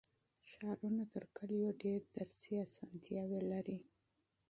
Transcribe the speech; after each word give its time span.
ښارونه 0.51 1.03
تر 1.13 1.23
کلیو 1.37 1.67
ډېر 1.83 1.99
تعلیمي 2.13 2.57
اسانتیاوې 2.67 3.41
لري. 3.51 3.77